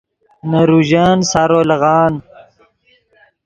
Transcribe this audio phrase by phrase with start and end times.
[0.49, 2.13] نے روژن سارو لیغان